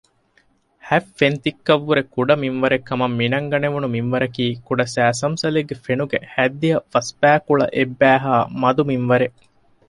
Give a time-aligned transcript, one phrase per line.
[0.87, 9.37] ހަތް ފެންތިއްކަކަށްވުރެ ކުޑަ މިންވަރެއްކަމަށް މިނަންގަނެވުނު މިންވަރަކީ ކުޑަ ސައިސަމްސަލެއްގެ ފެނުގެ ހަތްދިހަ ފަސްބައިކުޅަ އެއްބައިހާ މަދު މިންވަރެއް